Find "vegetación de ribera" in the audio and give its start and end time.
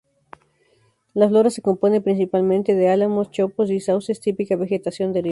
4.55-5.29